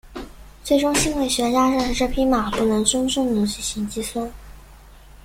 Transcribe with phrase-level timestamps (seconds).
[0.63, 4.27] 最终心理学家证实这匹马不能真正地进行计算。